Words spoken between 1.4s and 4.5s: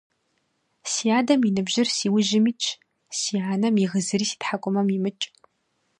и ныбжьыр си ужьым итщ, си анэм и гызри си